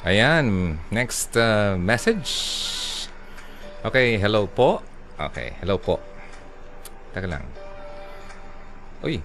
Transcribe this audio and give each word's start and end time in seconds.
Ayan, 0.00 0.80
next 0.88 1.36
uh, 1.36 1.76
message. 1.76 2.32
Okay, 3.84 4.16
hello 4.16 4.48
po. 4.48 4.80
Okay, 5.20 5.52
hello 5.60 5.76
po. 5.76 6.00
Taka 7.12 7.28
lang. 7.28 7.44
Uy, 9.04 9.20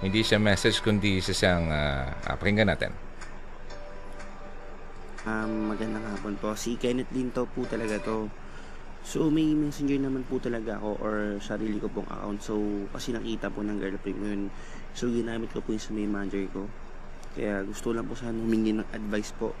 hindi 0.00 0.24
siya 0.24 0.40
message 0.40 0.80
kundi 0.80 1.20
siya 1.20 1.36
siyang 1.36 1.68
uh, 1.68 2.16
uh, 2.16 2.36
pakinggan 2.40 2.72
natin. 2.72 2.96
Um, 5.28 5.68
magandang 5.68 6.08
hapon 6.16 6.32
po. 6.40 6.56
Si 6.56 6.80
Kenneth 6.80 7.12
din 7.12 7.28
to 7.36 7.44
po 7.52 7.68
talaga 7.68 8.00
to. 8.00 8.32
So, 9.04 9.28
may 9.28 9.52
messenger 9.52 10.00
naman 10.00 10.24
po 10.24 10.40
talaga 10.40 10.80
ako 10.80 10.96
or 11.04 11.16
sarili 11.44 11.76
ko 11.76 11.92
pong 11.92 12.08
account. 12.08 12.40
So, 12.40 12.56
kasi 12.88 13.12
nakita 13.12 13.52
po 13.52 13.60
ng 13.60 13.76
girlfriend 13.76 14.16
ko 14.16 14.24
yun. 14.24 14.42
So, 14.96 15.12
ginamit 15.12 15.52
ko 15.52 15.60
po 15.60 15.76
yung 15.76 15.84
sa 15.84 15.92
may 15.92 16.08
manager 16.08 16.48
ko. 16.56 16.62
Kaya 17.36 17.68
gusto 17.68 17.92
lang 17.92 18.08
po 18.08 18.16
sana 18.16 18.40
humingi 18.40 18.80
ng 18.80 18.88
advice 18.96 19.36
po 19.36 19.52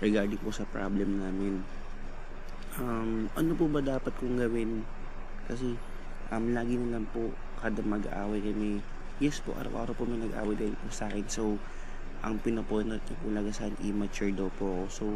regarding 0.00 0.40
po 0.40 0.52
sa 0.52 0.68
problem 0.68 1.20
namin. 1.20 1.64
Um, 2.76 3.32
ano 3.32 3.56
po 3.56 3.64
ba 3.72 3.80
dapat 3.80 4.12
kong 4.20 4.36
gawin? 4.36 4.84
Kasi 5.48 5.80
um, 6.28 6.44
lagi 6.52 6.76
na 6.76 7.00
lang 7.00 7.06
po 7.08 7.32
kada 7.64 7.80
mag-aaway 7.80 8.44
kami. 8.44 8.84
Yes 9.16 9.40
po, 9.40 9.56
araw-araw 9.56 9.96
po 9.96 10.04
may 10.04 10.20
nag-aaway 10.20 10.56
dahil 10.60 10.76
po 10.76 10.86
sa 10.92 11.08
akin. 11.08 11.24
So, 11.24 11.56
ang 12.20 12.36
pinapunot 12.44 13.00
niya 13.00 13.16
po 13.16 13.26
laga 13.32 13.52
sa 13.52 13.72
immature 13.80 14.32
daw 14.32 14.52
po. 14.60 14.84
So, 14.92 15.08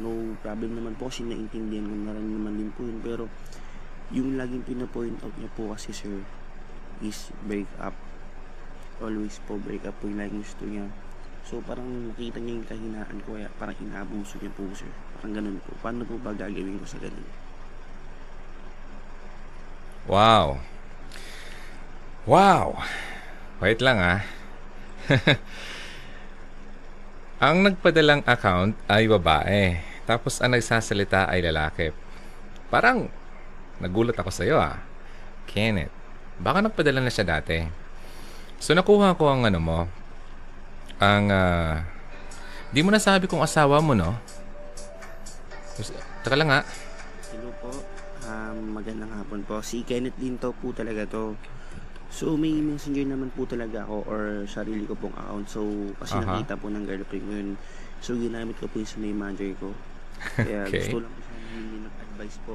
no 0.00 0.32
problem 0.40 0.80
naman 0.80 0.96
po 0.96 1.12
kasi 1.12 1.28
naintindihan 1.28 1.84
ko 1.84 1.96
na 2.08 2.16
rin 2.16 2.28
naman 2.32 2.56
din 2.56 2.70
po 2.72 2.88
yun. 2.88 3.04
Pero, 3.04 3.28
yung 4.12 4.40
laging 4.40 4.64
pinapoint 4.64 5.20
out 5.20 5.32
niya 5.36 5.52
po 5.52 5.72
kasi 5.72 5.92
sir 5.92 6.20
is 7.04 7.28
break 7.44 7.68
up. 7.76 7.96
Always 9.00 9.40
po 9.44 9.60
break 9.60 9.84
up 9.84 9.96
po 10.00 10.08
yung 10.08 10.20
laging 10.20 10.40
gusto 10.40 10.64
niya. 10.64 10.88
So 11.42 11.58
parang 11.66 12.14
nakita 12.14 12.38
niya 12.38 12.62
yung 12.62 12.68
kahinaan 12.68 13.18
ko 13.26 13.34
kaya 13.34 13.50
parang 13.58 13.76
inaabuso 13.82 14.38
niya 14.38 14.52
po 14.54 14.62
sir. 14.72 14.88
Parang 15.18 15.32
ganun 15.34 15.58
po. 15.62 15.74
Paano 15.82 16.06
po 16.06 16.14
ba 16.22 16.30
gagawin 16.30 16.78
ko 16.78 16.86
sa 16.86 17.02
ganun? 17.02 17.28
Wow. 20.06 20.62
Wow. 22.26 22.78
Wait 23.62 23.82
lang 23.82 23.98
ah. 23.98 24.20
ang 27.46 27.66
nagpadalang 27.66 28.22
account 28.26 28.78
ay 28.86 29.10
babae. 29.10 29.78
Tapos 30.06 30.38
ang 30.42 30.54
nagsasalita 30.54 31.26
ay 31.26 31.42
lalaki. 31.42 31.90
Parang 32.70 33.10
nagulat 33.82 34.14
ako 34.18 34.30
sa 34.30 34.46
iyo 34.46 34.58
ah. 34.58 34.78
Kenneth. 35.46 35.94
Baka 36.38 36.62
nagpadala 36.62 37.02
na 37.02 37.12
siya 37.12 37.38
dati. 37.38 37.62
So 38.62 38.74
nakuha 38.74 39.18
ko 39.18 39.26
ang 39.26 39.42
ano 39.46 39.58
mo, 39.58 39.78
ang 41.02 41.26
uh, 41.34 41.82
di 42.70 42.78
mo 42.86 42.94
nasabi 42.94 43.26
kung 43.26 43.42
asawa 43.42 43.82
mo, 43.82 43.90
no? 43.90 44.14
Taka 46.22 46.38
lang 46.38 46.46
nga. 46.46 46.62
Hello 47.34 47.50
po. 47.58 47.74
Um, 48.22 48.78
magandang 48.78 49.10
hapon 49.10 49.42
po. 49.42 49.58
Si 49.66 49.82
Kenneth 49.82 50.14
din 50.14 50.38
to 50.38 50.54
po 50.54 50.70
talaga 50.70 51.02
to. 51.10 51.34
So, 52.12 52.38
may 52.38 52.54
messenger 52.62 53.02
naman 53.02 53.34
po 53.34 53.48
talaga 53.50 53.82
ako 53.82 54.06
or 54.06 54.22
sarili 54.46 54.86
ko 54.86 54.94
pong 54.94 55.16
account. 55.18 55.46
So, 55.50 55.66
kasi 55.98 56.22
uh-huh. 56.22 56.38
nakita 56.38 56.54
po 56.60 56.70
ng 56.70 56.86
girlfriend 56.86 57.24
ko 57.26 57.32
yun. 57.34 57.50
So, 57.98 58.14
ginamit 58.14 58.54
ko 58.62 58.70
po 58.70 58.78
yung 58.78 58.90
sa 58.92 59.02
may 59.02 59.16
manager 59.16 59.50
ko. 59.58 59.68
Kaya 60.38 60.70
okay. 60.70 60.86
gusto 60.86 61.02
lang 61.02 61.10
po 61.10 61.20
sana 61.26 61.46
hindi 61.50 61.76
ng 61.82 61.96
advice 61.98 62.38
po 62.46 62.54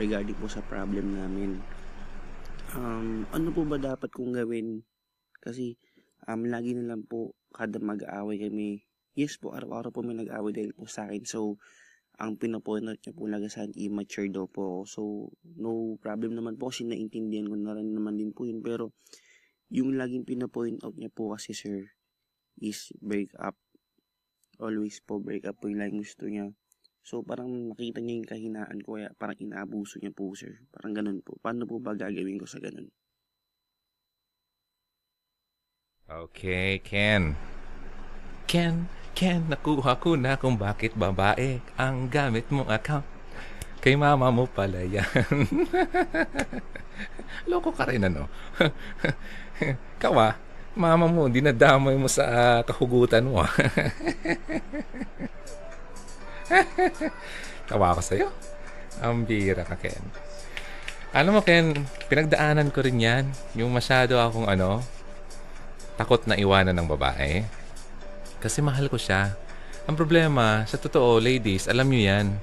regarding 0.00 0.38
po 0.40 0.46
sa 0.50 0.64
problem 0.66 1.14
namin. 1.14 1.62
Um, 2.74 3.28
ano 3.30 3.54
po 3.54 3.62
ba 3.62 3.78
dapat 3.78 4.10
kong 4.10 4.34
gawin? 4.34 4.82
Kasi, 5.38 5.78
um, 6.28 6.44
lagi 6.44 6.76
na 6.76 6.84
lang 6.84 7.08
po 7.08 7.32
kada 7.56 7.80
mag-aaway 7.80 8.36
kami. 8.36 8.84
Yes 9.16 9.40
po, 9.40 9.56
araw-araw 9.56 9.90
po 9.90 10.04
may 10.04 10.14
nag-aaway 10.14 10.52
dahil 10.52 10.76
po 10.76 10.84
sa 10.84 11.08
akin. 11.08 11.24
So, 11.24 11.56
ang 12.20 12.36
pinapunot 12.36 13.00
niya 13.00 13.12
po 13.16 13.24
laga 13.30 13.48
sa 13.48 13.64
immature 13.64 14.28
daw 14.28 14.44
po. 14.46 14.84
So, 14.84 15.32
no 15.56 15.96
problem 15.98 16.36
naman 16.36 16.60
po 16.60 16.68
kasi 16.70 16.84
naintindihan 16.84 17.48
ko 17.48 17.56
na 17.56 17.74
rin 17.74 17.96
naman 17.96 18.20
din 18.20 18.36
po 18.36 18.44
yun. 18.44 18.60
Pero, 18.60 18.92
yung 19.72 19.96
laging 19.96 20.28
pinapoint 20.28 20.84
out 20.84 20.94
niya 20.98 21.10
po 21.10 21.32
kasi 21.32 21.56
sir 21.56 21.88
is 22.60 22.92
break 23.00 23.32
up. 23.38 23.56
Always 24.58 24.98
po 25.02 25.22
break 25.22 25.46
up 25.46 25.58
po 25.62 25.70
yung 25.70 25.80
laging 25.80 26.02
gusto 26.02 26.26
niya. 26.26 26.50
So, 27.06 27.24
parang 27.24 27.72
nakita 27.72 28.04
niya 28.04 28.20
yung 28.20 28.28
kahinaan 28.28 28.78
ko 28.84 29.00
kaya 29.00 29.08
parang 29.16 29.38
inaabuso 29.38 30.02
niya 30.02 30.12
po 30.12 30.34
sir. 30.34 30.60
Parang 30.74 30.92
ganun 30.92 31.22
po. 31.24 31.38
Paano 31.40 31.64
po 31.64 31.78
ba 31.78 31.94
gagawin 31.94 32.36
ko 32.36 32.46
sa 32.50 32.58
ganun? 32.60 32.90
Okay, 36.08 36.80
Ken. 36.80 37.36
Ken, 38.48 38.88
Ken, 39.12 39.44
nakuha 39.44 39.92
ko 40.00 40.16
na 40.16 40.40
kung 40.40 40.56
bakit 40.56 40.96
babae 40.96 41.60
ang 41.76 42.08
gamit 42.08 42.48
mong 42.48 42.72
account. 42.72 43.04
Kay 43.84 43.92
mama 43.92 44.32
mo 44.32 44.48
pala 44.48 44.88
yan. 44.88 45.04
Loko 47.52 47.76
ka 47.76 47.84
rin 47.92 48.08
ano. 48.08 48.24
Kawa, 50.00 50.32
mama 50.72 51.04
mo, 51.12 51.28
dinadamay 51.28 52.00
mo 52.00 52.08
sa 52.08 52.24
uh, 52.24 52.64
kahugutan 52.64 53.28
mo. 53.28 53.44
Kawa 57.68 57.92
ko 57.92 58.00
sa'yo. 58.00 58.32
Ang 59.04 59.28
bira 59.28 59.60
ka, 59.60 59.76
Ken. 59.76 60.00
Alam 61.12 61.36
mo, 61.36 61.44
Ken, 61.44 61.84
pinagdaanan 62.08 62.72
ko 62.72 62.80
rin 62.80 62.96
yan. 62.96 63.28
Yung 63.60 63.76
masyado 63.76 64.16
akong 64.16 64.48
ano, 64.48 64.80
takot 65.98 66.22
na 66.30 66.38
iwanan 66.38 66.78
ng 66.78 66.86
babae. 66.86 67.42
Kasi 68.38 68.62
mahal 68.62 68.86
ko 68.86 68.94
siya. 68.94 69.34
Ang 69.90 69.98
problema, 69.98 70.62
sa 70.70 70.78
totoo, 70.78 71.18
ladies, 71.18 71.66
alam 71.66 71.90
nyo 71.90 71.98
yan. 71.98 72.38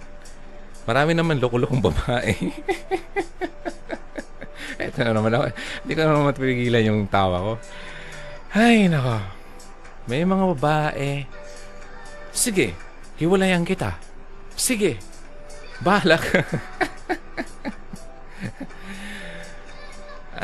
Marami 0.84 1.16
naman 1.16 1.40
loko-lokong 1.40 1.80
babae. 1.80 2.36
Ito 4.86 5.08
na 5.08 5.16
naman 5.16 5.32
ako. 5.32 5.56
Hindi 5.56 5.94
ko 5.96 6.02
naman 6.04 6.28
matipigilan 6.28 6.84
yung 6.84 7.08
tawa 7.08 7.40
ko. 7.40 7.56
Ay, 8.52 8.92
nako. 8.92 9.24
May 10.06 10.22
mga 10.28 10.46
babae. 10.54 11.26
Sige, 12.36 12.76
hiwalayan 13.18 13.64
kita. 13.64 13.96
Sige, 14.60 15.00
bahala 15.80 16.20
ka. 16.20 16.44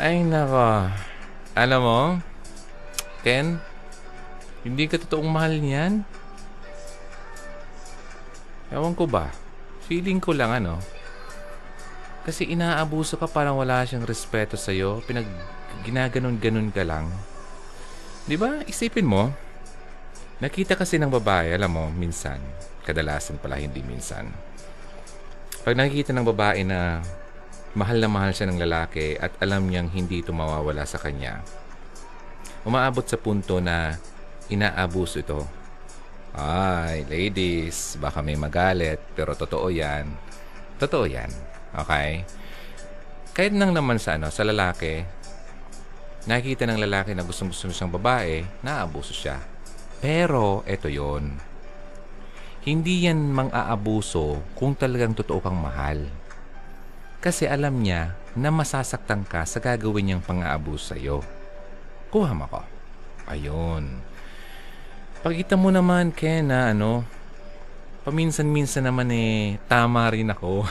Ay, 0.02 0.24
nako. 0.24 0.88
Alam 1.52 1.80
mo, 1.84 2.16
Ken, 3.22 3.62
hindi 4.66 4.84
ka 4.90 4.98
totoong 4.98 5.30
mahal 5.30 5.58
niyan. 5.62 6.02
Ewan 8.74 8.94
ko 8.98 9.06
ba? 9.06 9.30
Feeling 9.86 10.18
ko 10.18 10.34
lang 10.34 10.50
ano. 10.50 10.82
Kasi 12.22 12.46
inaabuso 12.50 13.18
ka 13.18 13.26
parang 13.26 13.58
wala 13.58 13.82
siyang 13.82 14.06
respeto 14.06 14.54
sa'yo. 14.54 15.02
Pinag 15.06 15.26
ginaganon-ganon 15.82 16.70
ka 16.70 16.86
lang. 16.86 17.10
Di 18.26 18.38
ba? 18.38 18.62
Isipin 18.66 19.06
mo. 19.06 19.34
Nakita 20.38 20.74
kasi 20.74 20.98
ng 20.98 21.10
babae, 21.10 21.54
alam 21.54 21.70
mo, 21.70 21.86
minsan. 21.90 22.38
Kadalasan 22.82 23.38
pala, 23.38 23.58
hindi 23.58 23.82
minsan. 23.82 24.30
Pag 25.62 25.78
nakikita 25.78 26.10
ng 26.10 26.26
babae 26.26 26.66
na 26.66 27.02
mahal 27.78 28.02
na 28.02 28.10
mahal 28.10 28.34
siya 28.34 28.50
ng 28.50 28.58
lalaki 28.58 29.14
at 29.14 29.30
alam 29.38 29.70
niyang 29.70 29.86
hindi 29.90 30.22
ito 30.22 30.34
mawawala 30.34 30.82
sa 30.82 30.98
kanya, 30.98 31.42
umaabot 32.62 33.02
sa 33.02 33.18
punto 33.18 33.58
na 33.58 33.98
inaabuso 34.46 35.22
ito. 35.22 35.42
Ay, 36.32 37.04
ladies, 37.12 38.00
baka 38.00 38.24
may 38.24 38.38
magalit, 38.40 39.02
pero 39.12 39.36
totoo 39.36 39.68
yan. 39.68 40.08
Totoo 40.80 41.04
yan. 41.04 41.28
Okay? 41.76 42.24
Kahit 43.36 43.52
nang 43.52 43.76
naman 43.76 44.00
sa, 44.00 44.16
ano, 44.16 44.32
sa 44.32 44.44
lalaki, 44.44 45.04
nakikita 46.24 46.64
ng 46.64 46.80
lalaki 46.80 47.12
na 47.12 47.24
gustong-gusto 47.24 47.68
siyang 47.68 47.92
babae, 47.92 48.44
naabuso 48.64 49.12
siya. 49.12 49.40
Pero, 50.00 50.64
eto 50.64 50.88
yon 50.88 51.36
Hindi 52.64 53.10
yan 53.10 53.28
mang-aabuso 53.30 54.40
kung 54.56 54.72
talagang 54.72 55.12
totoo 55.12 55.42
kang 55.42 55.58
mahal. 55.58 56.08
Kasi 57.20 57.46
alam 57.46 57.78
niya 57.82 58.16
na 58.34 58.48
masasaktan 58.48 59.22
ka 59.28 59.44
sa 59.44 59.60
gagawin 59.60 60.10
niyang 60.10 60.24
pang-aabuso 60.24 60.96
sa'yo. 60.96 61.41
Kuha 62.12 62.36
mo 62.36 62.44
ko. 62.44 62.60
Ayun. 63.24 64.04
Pagkita 65.24 65.56
mo 65.56 65.72
naman, 65.72 66.12
Ken, 66.12 66.52
na 66.52 66.76
ano, 66.76 67.08
paminsan-minsan 68.04 68.84
naman 68.84 69.08
eh, 69.16 69.56
tama 69.64 70.12
rin 70.12 70.28
ako. 70.28 70.68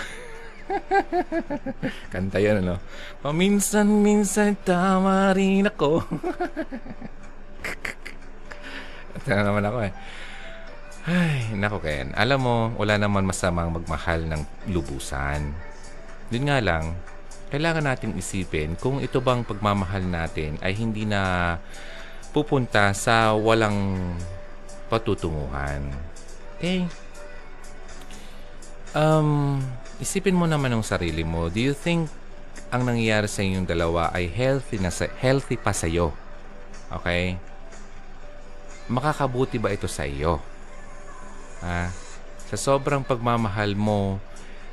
Kanta 2.13 2.37
yan, 2.37 2.61
ano? 2.61 2.77
Paminsan-minsan 3.25 4.53
tama 4.61 5.33
rin 5.33 5.65
ako. 5.65 6.05
Ito 9.17 9.27
na 9.33 9.41
naman 9.41 9.65
ako 9.65 9.89
eh. 9.89 9.93
Ay, 11.09 11.57
nako 11.57 11.81
Ken. 11.81 12.13
Alam 12.13 12.39
mo, 12.45 12.69
wala 12.77 13.01
naman 13.01 13.25
masamang 13.25 13.73
magmahal 13.73 14.29
ng 14.29 14.69
lubusan. 14.69 15.57
Yun 16.29 16.45
nga 16.45 16.61
lang, 16.61 16.93
kailangan 17.51 17.83
nating 17.83 18.15
isipin 18.15 18.79
kung 18.79 19.03
ito 19.03 19.19
bang 19.19 19.43
pagmamahal 19.43 20.07
natin 20.07 20.55
ay 20.63 20.71
hindi 20.71 21.03
na 21.03 21.59
pupunta 22.31 22.95
sa 22.95 23.35
walang 23.35 23.99
patutunguhan. 24.87 25.83
Okay? 26.55 26.87
Um, 28.95 29.59
isipin 29.99 30.35
mo 30.35 30.47
naman 30.47 30.71
ng 30.71 30.83
sarili 30.83 31.27
mo. 31.27 31.51
Do 31.51 31.59
you 31.59 31.75
think 31.75 32.07
ang 32.71 32.87
nangyayari 32.87 33.27
sa 33.27 33.43
inyong 33.43 33.67
dalawa 33.67 34.15
ay 34.15 34.31
healthy 34.31 34.79
na 34.79 34.87
sa, 34.87 35.11
healthy 35.19 35.59
pa 35.59 35.75
sa 35.75 35.91
iyo? 35.91 36.15
Okay? 36.87 37.35
Makakabuti 38.87 39.59
ba 39.59 39.75
ito 39.75 39.91
sa 39.91 40.07
iyo? 40.07 40.39
Ha? 41.59 41.91
Sa 42.47 42.55
sobrang 42.55 43.03
pagmamahal 43.03 43.75
mo, 43.75 44.23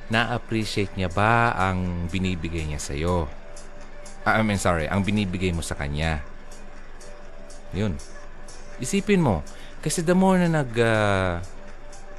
na-appreciate 0.08 0.92
niya 0.96 1.12
ba 1.12 1.52
ang 1.52 2.08
binibigay 2.08 2.64
niya 2.64 2.80
sa 2.80 2.96
iyo? 2.96 3.28
Ah, 4.24 4.40
I 4.40 4.44
mean, 4.44 4.60
sorry, 4.60 4.88
ang 4.88 5.04
binibigay 5.04 5.52
mo 5.52 5.60
sa 5.64 5.76
kanya. 5.76 6.24
Yun. 7.72 7.96
Isipin 8.80 9.20
mo, 9.20 9.44
kasi 9.84 10.00
the 10.04 10.16
more 10.16 10.40
na 10.40 10.64
nag 10.64 10.72
uh, 10.76 11.40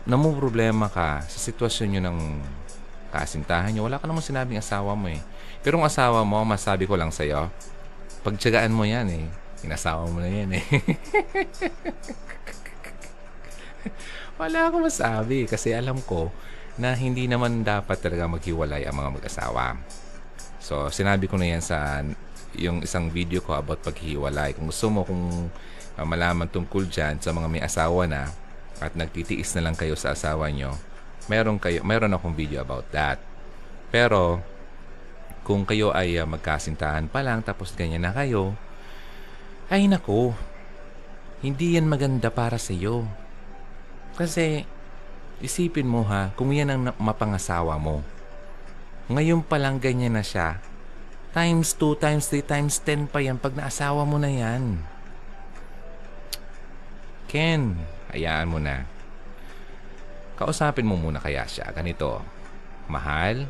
namu 0.09 0.33
problema 0.38 0.89
ka 0.89 1.21
sa 1.25 1.38
sitwasyon 1.38 1.88
nyo 1.97 2.01
ng 2.09 2.19
kasintahan 3.09 3.74
nyo, 3.74 3.86
wala 3.89 3.97
ka 3.97 4.06
namang 4.06 4.25
sinabing 4.25 4.62
asawa 4.62 4.94
mo 4.94 5.09
eh. 5.09 5.21
Pero 5.65 5.77
ang 5.81 5.86
asawa 5.86 6.21
mo, 6.24 6.41
masabi 6.45 6.86
ko 6.86 6.95
lang 6.95 7.09
sa'yo, 7.09 7.50
pagtsagaan 8.21 8.74
mo 8.74 8.86
yan 8.86 9.09
eh. 9.09 9.25
Inasawa 9.65 10.07
mo 10.07 10.24
na 10.24 10.30
yan 10.30 10.56
eh. 10.56 10.65
wala 14.39 14.71
akong 14.71 14.88
masabi 14.88 15.44
kasi 15.51 15.75
alam 15.75 16.00
ko 16.00 16.31
na 16.79 16.95
hindi 16.95 17.27
naman 17.27 17.67
dapat 17.67 17.99
talaga 17.99 18.31
maghiwalay 18.31 18.87
ang 18.87 18.95
mga 18.95 19.19
mag-asawa. 19.19 19.75
So, 20.63 20.87
sinabi 20.87 21.27
ko 21.27 21.35
na 21.35 21.51
yan 21.51 21.59
sa 21.59 21.99
yung 22.55 22.81
isang 22.81 23.11
video 23.11 23.43
ko 23.43 23.53
about 23.59 23.83
paghiwalay. 23.83 24.55
Kung 24.55 24.71
gusto 24.71 24.87
mo 24.87 25.03
kung 25.03 25.51
uh, 25.99 26.05
malaman 26.07 26.47
tungkol 26.47 26.87
dyan 26.87 27.19
sa 27.19 27.35
mga 27.35 27.47
may 27.51 27.61
asawa 27.61 28.07
na 28.07 28.31
at 28.79 28.95
nagtitiis 28.95 29.53
na 29.59 29.69
lang 29.69 29.75
kayo 29.75 29.99
sa 29.99 30.15
asawa 30.15 30.47
nyo, 30.49 30.71
meron, 31.27 31.59
kayo, 31.59 31.83
meron 31.83 32.15
akong 32.15 32.33
video 32.33 32.63
about 32.63 32.87
that. 32.95 33.19
Pero, 33.91 34.39
kung 35.43 35.67
kayo 35.67 35.91
ay 35.91 36.15
uh, 36.15 36.23
magkasintahan 36.23 37.11
pa 37.11 37.19
lang 37.19 37.43
tapos 37.43 37.75
ganyan 37.75 38.07
na 38.07 38.15
kayo, 38.15 38.55
ay 39.67 39.85
nako, 39.91 40.31
hindi 41.43 41.75
yan 41.75 41.91
maganda 41.91 42.31
para 42.31 42.55
sa 42.55 42.71
iyo. 42.71 43.03
Kasi, 44.15 44.63
isipin 45.39 45.88
mo 45.88 46.03
ha, 46.07 46.31
kung 46.36 46.51
yan 46.51 46.71
ang 46.71 46.81
mapangasawa 47.00 47.80
mo, 47.80 48.03
ngayon 49.09 49.41
pa 49.41 49.57
lang 49.57 49.81
ganyan 49.81 50.13
na 50.13 50.24
siya, 50.24 50.59
times 51.33 51.74
2, 51.77 51.97
times 51.97 52.25
3, 52.30 52.45
times 52.45 52.75
10 52.83 53.09
pa 53.09 53.19
yan 53.24 53.39
pag 53.39 53.56
naasawa 53.56 54.03
mo 54.03 54.21
na 54.21 54.30
yan. 54.30 54.81
Ken, 57.30 57.77
hayaan 58.09 58.50
mo 58.50 58.57
na. 58.57 58.89
Kausapin 60.33 60.88
mo 60.88 60.97
muna 60.97 61.21
kaya 61.21 61.45
siya. 61.45 61.69
Ganito, 61.69 62.25
mahal, 62.89 63.45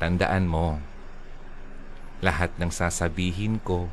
tandaan 0.00 0.48
mo, 0.48 0.80
lahat 2.24 2.56
ng 2.56 2.72
sasabihin 2.72 3.60
ko, 3.60 3.92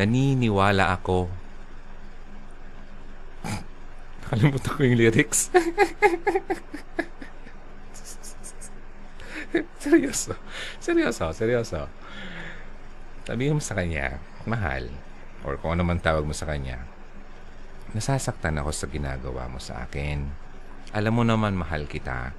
naniniwala 0.00 0.94
ako. 0.96 1.28
Nakalimutan 4.26 4.70
ko 4.72 4.80
yung 4.86 4.98
lyrics. 4.98 5.50
seryoso. 9.82 10.32
Seryoso, 10.80 11.24
seryoso. 11.36 11.80
Sabihin 13.22 13.58
mo 13.58 13.62
sa 13.62 13.76
kanya, 13.78 14.18
mahal, 14.48 14.88
or 15.46 15.58
kung 15.60 15.78
ano 15.78 15.86
man 15.86 16.02
tawag 16.02 16.26
mo 16.26 16.34
sa 16.34 16.48
kanya, 16.48 16.82
nasasaktan 17.92 18.58
ako 18.58 18.70
sa 18.72 18.86
ginagawa 18.88 19.46
mo 19.46 19.62
sa 19.62 19.84
akin. 19.84 20.26
Alam 20.96 21.12
mo 21.12 21.22
naman 21.22 21.54
mahal 21.54 21.86
kita. 21.86 22.34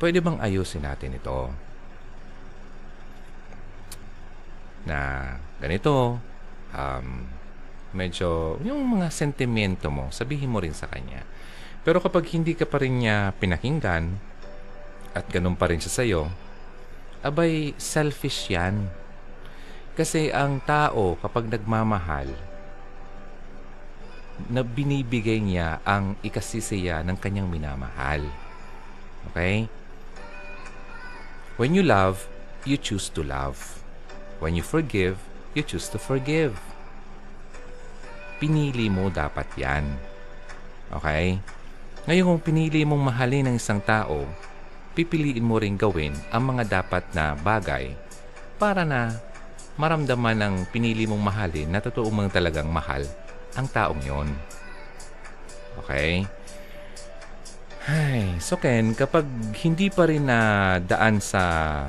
Pwede 0.00 0.18
bang 0.18 0.40
ayusin 0.42 0.82
natin 0.82 1.14
ito? 1.14 1.52
Na 4.84 5.32
ganito, 5.62 6.18
um, 6.74 7.08
medyo 7.94 8.58
yung 8.60 8.82
mga 8.98 9.08
sentimento 9.08 9.88
mo, 9.88 10.10
sabihin 10.10 10.50
mo 10.50 10.58
rin 10.60 10.74
sa 10.74 10.90
kanya. 10.90 11.22
Pero 11.86 12.02
kapag 12.02 12.26
hindi 12.34 12.52
ka 12.58 12.66
pa 12.66 12.82
rin 12.82 13.00
niya 13.00 13.32
pinakinggan 13.38 14.18
at 15.14 15.24
ganun 15.30 15.54
pa 15.54 15.70
rin 15.70 15.78
siya 15.78 16.02
sa'yo, 16.02 16.22
abay 17.22 17.72
selfish 17.78 18.50
yan. 18.50 18.90
Kasi 19.94 20.34
ang 20.34 20.58
tao 20.66 21.14
kapag 21.22 21.46
nagmamahal, 21.46 22.28
na 24.50 24.66
binibigay 24.66 25.38
niya 25.38 25.78
ang 25.86 26.18
ikasisiya 26.26 27.06
ng 27.06 27.16
kanyang 27.22 27.46
minamahal. 27.46 28.26
Okay? 29.30 29.70
When 31.54 31.70
you 31.78 31.86
love, 31.86 32.26
you 32.66 32.74
choose 32.74 33.06
to 33.14 33.22
love. 33.22 33.78
When 34.42 34.58
you 34.58 34.66
forgive, 34.66 35.22
you 35.54 35.62
choose 35.62 35.86
to 35.94 36.02
forgive. 36.02 36.58
Pinili 38.42 38.90
mo 38.90 39.08
dapat 39.08 39.46
yan. 39.58 39.84
Okay? 40.90 41.38
Ngayon 42.04 42.26
kung 42.28 42.42
pinili 42.44 42.84
mong 42.84 43.12
mahalin 43.12 43.48
ng 43.48 43.56
isang 43.56 43.80
tao, 43.80 44.28
pipiliin 44.92 45.42
mo 45.42 45.56
rin 45.58 45.74
gawin 45.74 46.14
ang 46.28 46.54
mga 46.54 46.82
dapat 46.82 47.04
na 47.16 47.34
bagay 47.34 47.96
para 48.60 48.86
na 48.86 49.10
maramdaman 49.74 50.38
ng 50.38 50.54
pinili 50.70 51.08
mong 51.08 51.22
mahalin 51.22 51.72
na 51.72 51.82
totoo 51.82 52.06
mong 52.12 52.30
talagang 52.30 52.70
mahal 52.70 53.02
ang 53.58 53.66
taong 53.66 54.02
yon. 54.02 54.28
Okay? 55.82 56.26
Ay, 57.84 58.40
so 58.40 58.56
Ken, 58.56 58.96
kapag 58.96 59.26
hindi 59.60 59.92
pa 59.92 60.08
rin 60.08 60.24
na 60.24 60.40
daan 60.80 61.20
sa 61.20 61.84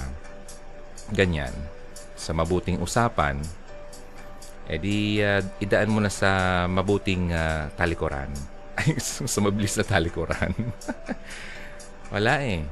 ganyan, 1.13 1.53
sa 2.15 2.33
mabuting 2.36 2.81
usapan, 2.81 3.39
edi 4.66 5.22
uh, 5.22 5.42
idaan 5.62 5.94
mo 5.94 6.02
na 6.02 6.10
sa 6.10 6.66
mabuting 6.66 7.30
uh, 7.34 7.70
talikuran. 7.78 8.30
Ay, 8.80 8.98
sa 9.00 9.40
mabilis 9.40 9.78
na 9.80 9.86
talikuran. 9.86 10.52
Wala 12.14 12.44
eh. 12.44 12.66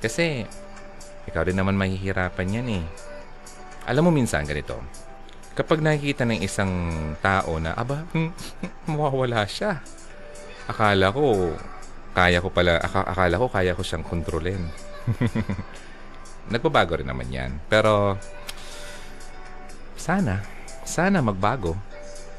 Kasi, 0.00 0.46
ikaw 1.26 1.44
din 1.44 1.58
naman 1.58 1.76
mahihirapan 1.76 2.56
yan 2.60 2.68
eh. 2.80 2.84
Alam 3.88 4.08
mo 4.08 4.10
minsan 4.14 4.46
ganito, 4.46 4.78
kapag 5.58 5.82
nakikita 5.82 6.22
ng 6.24 6.40
isang 6.40 6.72
tao 7.18 7.58
na, 7.58 7.74
aba, 7.74 8.06
mawawala 8.88 9.44
siya. 9.44 9.82
Akala 10.70 11.10
ko, 11.10 11.56
kaya 12.14 12.38
ko 12.38 12.48
pala, 12.54 12.78
akala 12.84 13.34
ko 13.40 13.46
kaya 13.50 13.74
ko 13.74 13.82
siyang 13.82 14.06
kontrolin. 14.06 14.70
Nagbabago 16.52 16.98
rin 16.98 17.10
naman 17.10 17.26
yan. 17.26 17.58
Pero, 17.66 18.14
sana, 19.98 20.59
sana 20.84 21.20
magbago. 21.20 21.76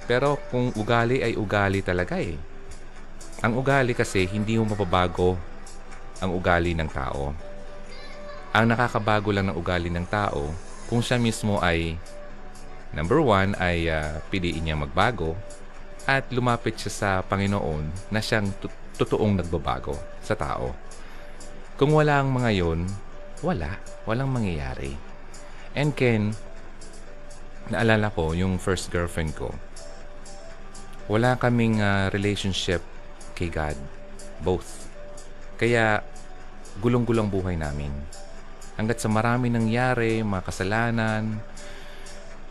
Pero 0.09 0.37
kung 0.49 0.73
ugali 0.75 1.21
ay 1.23 1.37
ugali 1.37 1.79
talaga 1.85 2.19
eh. 2.19 2.35
Ang 3.41 3.57
ugali 3.57 3.95
kasi 3.97 4.27
hindi 4.29 4.57
mo 4.57 4.69
mapabago 4.69 5.37
ang 6.21 6.31
ugali 6.35 6.77
ng 6.77 6.89
tao. 6.89 7.33
Ang 8.51 8.65
nakakabago 8.69 9.31
lang 9.31 9.49
ng 9.49 9.57
ugali 9.57 9.89
ng 9.89 10.05
tao 10.05 10.51
kung 10.91 10.99
siya 10.99 11.15
mismo 11.17 11.57
ay 11.63 11.95
Number 12.91 13.23
one 13.23 13.55
ay 13.55 13.87
uh, 13.87 14.19
piliin 14.27 14.67
niya 14.67 14.75
magbago 14.75 15.31
at 16.03 16.27
lumapit 16.27 16.75
siya 16.75 16.91
sa 16.91 17.09
Panginoon 17.23 18.11
na 18.11 18.19
siyang 18.19 18.51
totoong 18.99 19.39
nagbabago 19.39 19.95
sa 20.19 20.35
tao. 20.35 20.75
Kung 21.79 21.95
wala 21.95 22.19
ang 22.19 22.35
mga 22.35 22.51
yon, 22.51 22.83
wala. 23.39 23.79
Walang 24.03 24.35
mangyayari. 24.35 24.91
And 25.71 25.95
Ken, 25.95 26.35
naalala 27.69 28.09
ko 28.09 28.33
yung 28.33 28.57
first 28.57 28.89
girlfriend 28.89 29.37
ko. 29.37 29.53
Wala 31.11 31.35
kaming 31.37 31.83
uh, 31.83 32.09
relationship 32.15 32.81
kay 33.37 33.51
God. 33.51 33.77
Both. 34.41 34.89
Kaya 35.59 36.01
gulong-gulong 36.81 37.29
buhay 37.29 37.59
namin. 37.59 37.91
Hanggat 38.79 39.03
sa 39.03 39.11
marami 39.11 39.51
nangyari, 39.51 40.23
mga 40.23 40.47
kasalanan, 40.47 41.43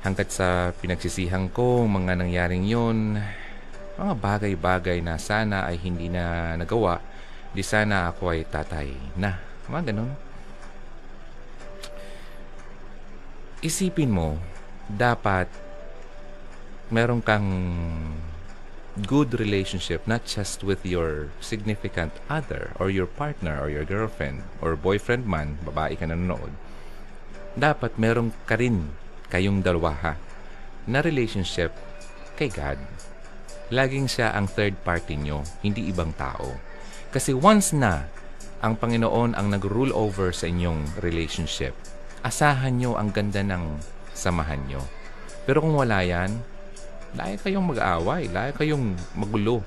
hanggat 0.00 0.32
sa 0.32 0.72
pinagsisihan 0.80 1.52
ko 1.52 1.84
mga 1.84 2.16
nangyaring 2.16 2.64
yon 2.64 3.20
mga 4.00 4.14
bagay-bagay 4.16 5.04
na 5.04 5.20
sana 5.20 5.68
ay 5.68 5.76
hindi 5.76 6.08
na 6.08 6.56
nagawa 6.56 7.04
di 7.52 7.60
sana 7.60 8.08
ako 8.08 8.32
ay 8.32 8.48
tatay 8.48 8.88
na 9.20 9.36
mga 9.68 9.92
ganun 9.92 10.12
isipin 13.60 14.08
mo 14.08 14.40
dapat 14.96 15.46
meron 16.90 17.22
kang 17.22 17.46
good 19.06 19.38
relationship 19.38 20.02
not 20.10 20.26
just 20.26 20.66
with 20.66 20.82
your 20.82 21.30
significant 21.38 22.10
other 22.26 22.74
or 22.82 22.90
your 22.90 23.06
partner 23.06 23.62
or 23.62 23.70
your 23.70 23.86
girlfriend 23.86 24.42
or 24.58 24.74
boyfriend 24.74 25.24
man, 25.24 25.56
babae 25.62 25.94
ka 25.94 26.10
nanonood, 26.10 26.50
dapat 27.54 27.94
meron 27.94 28.34
ka 28.44 28.58
rin 28.58 28.90
kayong 29.30 29.62
dalawa 29.62 29.94
ha, 29.94 30.14
na 30.90 30.98
relationship 31.00 31.70
kay 32.34 32.50
God. 32.50 32.80
Laging 33.70 34.10
siya 34.10 34.34
ang 34.34 34.50
third 34.50 34.82
party 34.82 35.14
nyo, 35.14 35.46
hindi 35.62 35.86
ibang 35.86 36.10
tao. 36.18 36.58
Kasi 37.14 37.30
once 37.30 37.70
na 37.70 38.10
ang 38.58 38.74
Panginoon 38.74 39.38
ang 39.38 39.46
nag-rule 39.54 39.94
over 39.94 40.34
sa 40.34 40.50
inyong 40.50 40.98
relationship, 40.98 41.78
asahan 42.26 42.82
nyo 42.82 42.98
ang 42.98 43.14
ganda 43.14 43.46
ng 43.46 43.78
samahan 44.20 44.60
nyo. 44.68 44.84
Pero 45.48 45.64
kung 45.64 45.72
wala 45.72 46.04
yan, 46.04 46.36
laya 47.16 47.40
kayong 47.40 47.72
mag-aaway, 47.72 48.28
laya 48.28 48.52
kayong 48.52 48.92
magulo. 49.16 49.64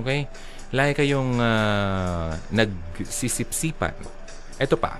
Okay? 0.00 0.24
Laya 0.72 0.96
kayong 0.96 1.36
uh, 1.36 2.32
nagsisipsipan. 2.48 3.92
Ito 4.56 4.80
pa. 4.80 4.96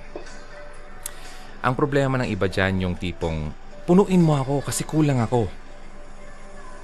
Ang 1.64 1.74
problema 1.76 2.20
ng 2.20 2.28
iba 2.28 2.44
dyan 2.48 2.84
yung 2.84 2.94
tipong, 3.00 3.52
punuin 3.88 4.20
mo 4.20 4.36
ako 4.36 4.60
kasi 4.68 4.84
kulang 4.84 5.24
ako. 5.24 5.48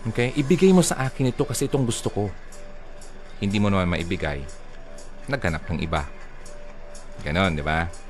Okay? 0.09 0.33
Ibigay 0.39 0.73
mo 0.73 0.81
sa 0.81 1.05
akin 1.05 1.29
ito 1.29 1.45
kasi 1.45 1.69
itong 1.69 1.85
gusto 1.85 2.09
ko. 2.09 2.25
Hindi 3.37 3.61
mo 3.61 3.69
naman 3.69 3.93
maibigay. 3.93 4.41
Naghanap 5.29 5.69
ng 5.69 5.81
iba. 5.85 6.09
Ganon, 7.21 7.59
di 7.59 7.65
ba? 7.65 8.06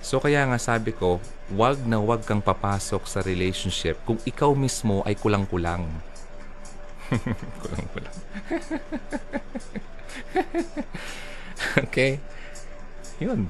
So 0.00 0.16
kaya 0.16 0.48
nga 0.48 0.56
sabi 0.56 0.96
ko, 0.96 1.20
wag 1.52 1.84
na 1.84 2.00
wag 2.00 2.24
kang 2.24 2.40
papasok 2.40 3.04
sa 3.04 3.20
relationship 3.20 4.00
kung 4.08 4.16
ikaw 4.24 4.56
mismo 4.56 5.04
ay 5.04 5.12
kulang-kulang. 5.16 5.84
kulang-kulang. 7.62 8.16
okay? 11.84 12.16
Yun. 13.20 13.44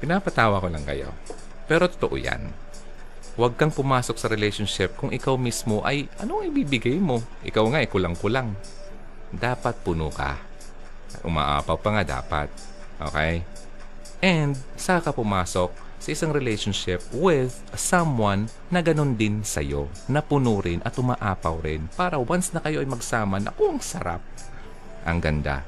Pinapatawa 0.00 0.64
ko 0.64 0.68
lang 0.72 0.84
kayo. 0.88 1.12
Pero 1.68 1.92
totoo 1.92 2.16
yan. 2.16 2.48
Huwag 3.36 3.60
kang 3.60 3.68
pumasok 3.68 4.16
sa 4.16 4.32
relationship 4.32 4.96
kung 4.96 5.12
ikaw 5.12 5.36
mismo 5.36 5.84
ay 5.84 6.08
ano 6.16 6.40
ang 6.40 6.48
ibibigay 6.48 6.96
mo. 6.96 7.20
Ikaw 7.44 7.64
nga 7.68 7.78
ay 7.84 7.88
kulang-kulang. 7.92 8.56
Dapat 9.28 9.84
puno 9.84 10.08
ka. 10.08 10.40
Umaapaw 11.20 11.76
pa 11.76 12.00
nga 12.00 12.04
dapat. 12.16 12.48
Okay? 12.96 13.44
And 14.24 14.56
saka 14.74 15.10
ka 15.10 15.16
pumasok 15.16 15.70
sa 16.00 16.08
isang 16.12 16.32
relationship 16.32 17.00
with 17.12 17.56
someone 17.74 18.52
na 18.68 18.84
ganun 18.84 19.16
din 19.16 19.42
sa'yo, 19.42 19.88
na 20.06 20.20
puno 20.20 20.60
rin 20.60 20.80
at 20.84 20.96
umaapaw 20.96 21.60
rin 21.64 21.88
para 21.96 22.20
once 22.20 22.52
na 22.52 22.60
kayo 22.60 22.80
ay 22.80 22.88
magsama, 22.88 23.40
naku, 23.40 23.72
ang 23.72 23.80
sarap. 23.80 24.22
Ang 25.02 25.18
ganda. 25.18 25.64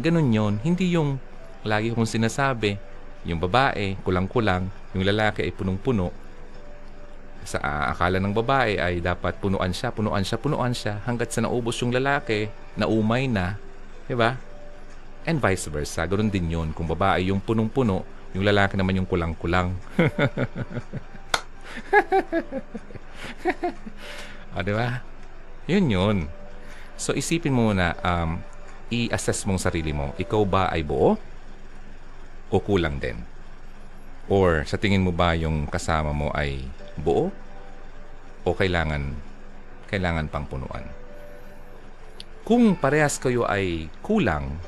Ganun 0.00 0.32
yon 0.32 0.54
Hindi 0.64 0.96
yung 0.96 1.20
lagi 1.62 1.92
kong 1.92 2.08
sinasabi, 2.08 2.80
yung 3.28 3.38
babae, 3.38 4.00
kulang-kulang, 4.02 4.66
yung 4.96 5.04
lalaki 5.04 5.46
ay 5.46 5.52
punong-puno, 5.54 6.10
sa 7.42 7.58
akala 7.90 8.22
ng 8.22 8.34
babae 8.34 8.78
ay 8.78 9.02
dapat 9.02 9.34
punuan 9.42 9.74
siya, 9.74 9.90
punuan 9.90 10.22
siya, 10.22 10.38
punuan 10.38 10.74
siya 10.74 11.02
hanggat 11.02 11.34
sa 11.34 11.42
naubos 11.42 11.74
yung 11.82 11.90
lalaki, 11.90 12.46
naumay 12.78 13.26
na, 13.26 13.58
'di 14.06 14.14
ba? 14.14 14.38
And 15.22 15.38
vice 15.38 15.70
versa, 15.70 16.02
ganoon 16.06 16.30
din 16.30 16.50
'yon. 16.50 16.72
Kung 16.74 16.90
babae 16.90 17.30
yung 17.30 17.38
punong-puno, 17.38 18.02
yung 18.34 18.42
lalaki 18.42 18.74
naman 18.74 18.98
yung 18.98 19.06
kulang-kulang. 19.06 19.70
o, 24.56 24.62
di 24.64 24.72
ba? 24.74 24.98
Yun 25.70 25.86
yun. 25.86 26.26
So, 26.98 27.14
isipin 27.14 27.54
mo 27.54 27.70
na, 27.70 27.94
um, 28.02 28.42
i-assess 28.92 29.48
mong 29.48 29.62
sarili 29.62 29.96
mo. 29.96 30.12
Ikaw 30.20 30.42
ba 30.44 30.68
ay 30.68 30.84
buo? 30.84 31.16
O 32.52 32.60
kulang 32.60 33.00
din? 33.00 33.16
Or 34.28 34.68
sa 34.68 34.76
tingin 34.76 35.02
mo 35.02 35.10
ba 35.10 35.32
yung 35.32 35.64
kasama 35.66 36.12
mo 36.12 36.28
ay 36.36 36.60
buo 37.00 37.32
o 38.44 38.48
kailangan 38.52 39.16
kailangan 39.88 40.28
pang 40.28 40.46
punuan. 40.48 40.84
Kung 42.44 42.76
parehas 42.76 43.16
kayo 43.16 43.48
ay 43.48 43.88
kulang, 44.04 44.60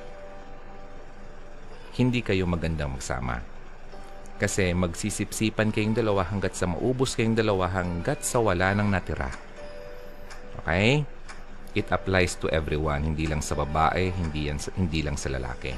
hindi 1.94 2.26
kayo 2.26 2.46
magandang 2.50 2.98
magsama. 2.98 3.38
Kasi 4.34 4.74
magsisipsipan 4.74 5.70
kayong 5.70 5.94
dalawa 5.94 6.26
hanggat 6.26 6.58
sa 6.58 6.66
maubos 6.66 7.14
kayong 7.14 7.38
dalawa 7.38 7.70
hanggat 7.70 8.26
sa 8.26 8.42
wala 8.42 8.74
nang 8.74 8.90
natira. 8.90 9.30
Okay? 10.62 11.06
It 11.74 11.90
applies 11.90 12.38
to 12.42 12.50
everyone, 12.50 13.02
hindi 13.02 13.26
lang 13.26 13.42
sa 13.42 13.58
babae, 13.58 14.10
hindi, 14.10 14.50
yan, 14.50 14.58
hindi 14.78 15.02
lang 15.02 15.18
sa 15.18 15.30
lalaki. 15.30 15.74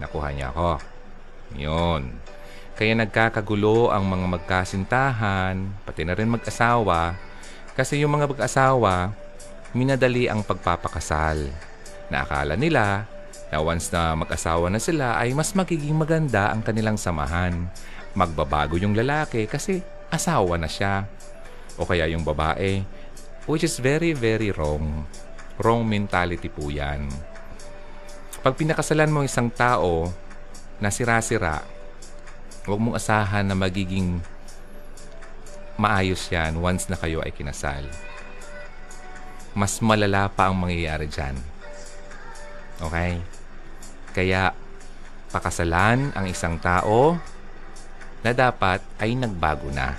Nakuha 0.00 0.28
niya 0.32 0.52
ako. 0.52 0.70
Yun. 1.56 2.02
Kaya 2.76 2.92
nagkakagulo 2.92 3.88
ang 3.88 4.04
mga 4.04 4.26
magkasintahan, 4.36 5.56
pati 5.88 6.04
na 6.04 6.12
rin 6.12 6.28
mag-asawa, 6.28 7.16
kasi 7.72 8.00
yung 8.04 8.12
mga 8.12 8.28
mag-asawa, 8.28 9.12
minadali 9.72 10.28
ang 10.28 10.44
pagpapakasal. 10.44 11.48
Na 12.12 12.24
akala 12.24 12.60
nila 12.60 13.15
na 13.52 13.62
once 13.62 13.90
na 13.94 14.18
mag-asawa 14.18 14.66
na 14.68 14.80
sila 14.82 15.16
ay 15.18 15.32
mas 15.32 15.54
magiging 15.54 15.94
maganda 15.94 16.50
ang 16.50 16.62
kanilang 16.62 16.98
samahan. 16.98 17.70
Magbabago 18.16 18.80
yung 18.80 18.96
lalaki 18.96 19.46
kasi 19.46 19.84
asawa 20.10 20.58
na 20.58 20.66
siya. 20.66 21.06
O 21.76 21.84
kaya 21.84 22.08
yung 22.08 22.24
babae, 22.24 22.82
which 23.44 23.62
is 23.62 23.76
very, 23.78 24.16
very 24.16 24.50
wrong. 24.50 25.04
Wrong 25.60 25.84
mentality 25.84 26.48
po 26.48 26.72
yan. 26.72 27.08
Pag 28.40 28.56
pinakasalan 28.56 29.12
mo 29.12 29.24
isang 29.24 29.52
tao 29.52 30.08
na 30.80 30.88
sira-sira, 30.88 31.76
Huwag 32.66 32.82
mong 32.82 32.98
asahan 32.98 33.46
na 33.46 33.54
magiging 33.54 34.18
maayos 35.78 36.26
yan 36.34 36.58
once 36.58 36.90
na 36.90 36.98
kayo 36.98 37.22
ay 37.22 37.30
kinasal. 37.30 37.86
Mas 39.54 39.78
malala 39.78 40.26
pa 40.26 40.50
ang 40.50 40.58
mangyayari 40.58 41.06
dyan. 41.06 41.38
Okay? 42.82 43.22
Kaya, 44.16 44.56
pakasalan 45.28 46.16
ang 46.16 46.24
isang 46.24 46.56
tao 46.56 47.20
na 48.24 48.32
dapat 48.32 48.80
ay 48.96 49.12
nagbago 49.12 49.68
na. 49.68 49.92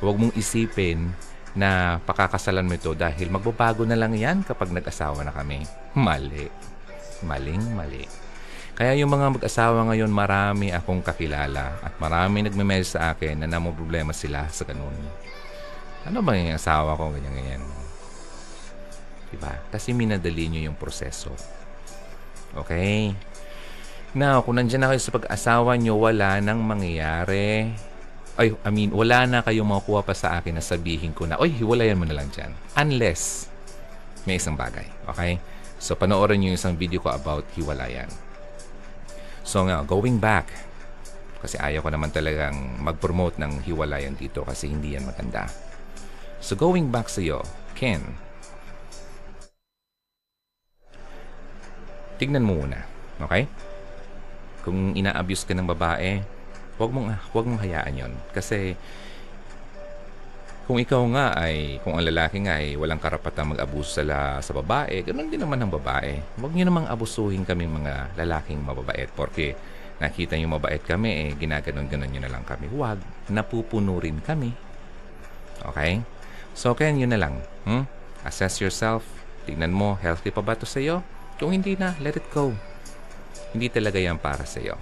Huwag 0.00 0.16
mong 0.16 0.32
isipin 0.40 1.12
na 1.52 2.00
pakakasalan 2.08 2.64
mo 2.64 2.80
ito 2.80 2.96
dahil 2.96 3.28
magbabago 3.28 3.84
na 3.84 3.98
lang 3.98 4.16
yan 4.16 4.40
kapag 4.40 4.72
nag-asawa 4.72 5.20
na 5.20 5.36
kami. 5.36 5.68
Mali. 5.92 6.48
Maling 7.20 7.74
mali. 7.76 8.08
Kaya 8.78 8.94
yung 8.94 9.10
mga 9.10 9.34
mag-asawa 9.34 9.90
ngayon, 9.90 10.06
marami 10.06 10.70
akong 10.70 11.02
kakilala 11.02 11.82
at 11.82 11.98
marami 11.98 12.46
nagme-message 12.46 12.94
sa 12.94 13.10
akin 13.10 13.42
na 13.42 13.50
namang 13.50 13.74
problema 13.74 14.14
sila 14.14 14.46
sa 14.54 14.62
ganun. 14.62 14.94
Ano 16.06 16.22
ba 16.22 16.38
yung 16.38 16.54
asawa 16.54 16.94
ko, 16.94 17.10
ganyan-ganyan? 17.10 17.58
Diba? 19.34 19.50
Kasi 19.74 19.90
minadali 19.90 20.46
nyo 20.46 20.70
yung 20.70 20.78
proseso. 20.78 21.34
Okay? 22.54 23.18
Now, 24.16 24.40
kung 24.40 24.56
nandyan 24.56 24.84
na 24.84 24.90
kayo 24.94 25.00
sa 25.02 25.12
pag-asawa 25.12 25.76
nyo, 25.76 26.00
wala 26.00 26.40
nang 26.40 26.64
mangyayari. 26.64 27.72
Ay, 28.38 28.54
I 28.64 28.70
mean, 28.70 28.94
wala 28.94 29.26
na 29.28 29.44
kayong 29.44 29.68
makuha 29.68 30.00
pa 30.00 30.14
sa 30.14 30.40
akin 30.40 30.56
na 30.56 30.64
sabihin 30.64 31.12
ko 31.12 31.26
na, 31.28 31.36
oy, 31.36 31.52
hiwalayan 31.52 31.98
mo 31.98 32.08
na 32.08 32.16
lang 32.16 32.30
dyan. 32.32 32.54
Unless, 32.78 33.50
may 34.24 34.40
isang 34.40 34.56
bagay. 34.56 34.86
Okay? 35.12 35.36
So, 35.76 35.98
panoorin 35.98 36.40
nyo 36.40 36.54
yung 36.54 36.58
isang 36.58 36.78
video 36.78 37.04
ko 37.04 37.12
about 37.12 37.44
hiwalayan. 37.52 38.08
So 39.48 39.64
nga, 39.64 39.80
going 39.80 40.20
back, 40.20 40.52
kasi 41.40 41.56
ayaw 41.56 41.80
ko 41.80 41.88
naman 41.88 42.12
talagang 42.12 42.52
mag-promote 42.84 43.40
ng 43.40 43.64
hiwalayan 43.64 44.12
dito 44.12 44.44
kasi 44.44 44.68
hindi 44.68 44.92
yan 44.92 45.08
maganda. 45.08 45.48
So 46.44 46.52
going 46.52 46.92
back 46.92 47.08
sa 47.08 47.24
iyo, 47.24 47.40
Ken, 47.72 48.04
tignan 52.20 52.44
mo 52.44 52.60
muna, 52.60 52.84
okay? 53.24 53.48
Kung 54.68 54.92
ina-abuse 54.92 55.48
ka 55.48 55.56
ng 55.56 55.64
babae, 55.64 56.20
huwag 56.76 56.92
mong, 56.92 57.08
huwag 57.32 57.48
mong 57.48 57.64
hayaan 57.64 57.96
yon 57.96 58.12
Kasi 58.36 58.76
kung 60.68 60.76
ikaw 60.76 61.00
nga 61.16 61.32
ay, 61.32 61.80
kung 61.80 61.96
ang 61.96 62.04
lalaki 62.04 62.44
nga 62.44 62.60
ay 62.60 62.76
walang 62.76 63.00
karapatang 63.00 63.56
mag-abuso 63.56 64.04
sa, 64.04 64.44
sa 64.44 64.52
babae, 64.52 65.00
ganoon 65.00 65.32
din 65.32 65.40
naman 65.40 65.64
ang 65.64 65.72
babae. 65.72 66.20
Huwag 66.36 66.52
niyo 66.52 66.68
namang 66.68 66.84
abusuhin 66.84 67.48
kami 67.48 67.64
mga 67.64 68.12
lalaking 68.20 68.60
mababait 68.60 69.08
porque 69.16 69.56
nakita 69.96 70.36
niyo 70.36 70.52
mabait 70.52 70.84
kami, 70.84 71.08
eh, 71.24 71.28
ginaganon-ganon 71.40 72.12
niyo 72.12 72.20
na 72.20 72.28
lang 72.28 72.44
kami. 72.44 72.68
Huwag, 72.68 73.00
napupuno 73.32 73.96
rin 73.96 74.20
kami. 74.20 74.52
Okay? 75.72 76.04
So, 76.52 76.76
kaya 76.76 76.92
yun 76.92 77.16
na 77.16 77.18
lang. 77.18 77.40
Hmm? 77.64 77.88
Assess 78.20 78.60
yourself. 78.60 79.08
Tignan 79.48 79.72
mo, 79.72 79.96
healthy 80.04 80.28
pa 80.28 80.44
ba 80.44 80.52
to 80.52 80.68
sa'yo? 80.68 81.00
Kung 81.40 81.56
hindi 81.56 81.80
na, 81.80 81.96
let 82.04 82.20
it 82.20 82.28
go. 82.28 82.52
Hindi 83.52 83.68
talaga 83.72 83.96
yan 83.96 84.20
para 84.20 84.44
sa'yo. 84.44 84.76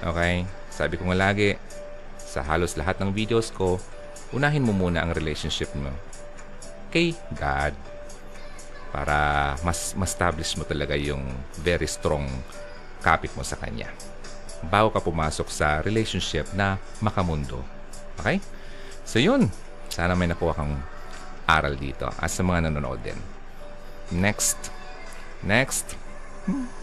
Okay? 0.00 0.46
Sabi 0.70 0.94
ko 0.96 1.10
nga 1.10 1.18
lagi, 1.18 1.58
sa 2.18 2.46
halos 2.46 2.78
lahat 2.78 3.02
ng 3.02 3.10
videos 3.10 3.50
ko, 3.50 3.82
unahin 4.30 4.62
mo 4.62 4.70
muna 4.70 5.02
ang 5.02 5.10
relationship 5.10 5.74
mo 5.74 5.90
kay 6.90 7.14
God 7.34 7.74
para 8.90 9.54
mas 9.62 9.94
establish 9.94 10.58
mo 10.58 10.66
talaga 10.66 10.98
yung 10.98 11.22
very 11.62 11.86
strong 11.86 12.26
kapit 13.02 13.30
mo 13.38 13.46
sa 13.46 13.54
Kanya 13.54 13.86
bago 14.66 14.92
ka 14.92 15.00
pumasok 15.00 15.48
sa 15.48 15.80
relationship 15.80 16.50
na 16.52 16.76
makamundo. 17.00 17.62
Okay? 18.20 18.42
So 19.06 19.16
yun. 19.22 19.48
Sana 19.90 20.14
may 20.14 20.30
nakuha 20.30 20.54
kang 20.54 20.78
aral 21.50 21.74
dito 21.74 22.06
at 22.06 22.30
sa 22.30 22.46
mga 22.46 22.70
nanonood 22.70 23.02
din. 23.02 23.18
Next. 24.14 24.70
Next. 25.42 25.98
Hmm. 26.46 26.79